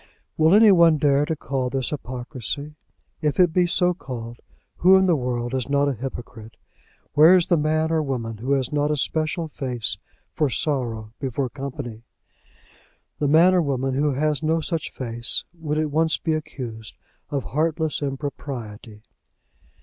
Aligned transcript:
Will 0.35 0.55
any 0.55 0.71
one 0.71 0.97
dare 0.97 1.25
to 1.27 1.35
call 1.35 1.69
this 1.69 1.91
hypocrisy? 1.91 2.73
If 3.21 3.39
it 3.39 3.53
be 3.53 3.67
so 3.67 3.93
called, 3.93 4.39
who 4.77 4.95
in 4.97 5.05
the 5.05 5.15
world 5.15 5.53
is 5.53 5.69
not 5.69 5.87
a 5.87 5.93
hypocrite? 5.93 6.55
Where 7.13 7.35
is 7.35 7.45
the 7.45 7.55
man 7.57 7.91
or 7.91 8.01
woman 8.01 8.37
who 8.37 8.53
has 8.53 8.73
not 8.73 8.89
a 8.89 8.95
special 8.97 9.47
face 9.47 9.99
for 10.33 10.49
sorrow 10.49 11.13
before 11.19 11.49
company? 11.51 12.01
The 13.19 13.27
man 13.27 13.53
or 13.53 13.61
woman 13.61 13.93
who 13.93 14.13
has 14.13 14.41
no 14.41 14.59
such 14.59 14.89
face, 14.89 15.43
would 15.53 15.77
at 15.77 15.91
once 15.91 16.17
be 16.17 16.33
accused 16.33 16.97
of 17.29 17.43
heartless 17.43 18.01
impropriety. 18.01 19.03